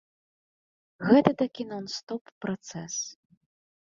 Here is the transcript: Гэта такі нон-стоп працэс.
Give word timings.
Гэта 1.09 1.33
такі 1.41 1.63
нон-стоп 1.73 2.23
працэс. 2.45 2.95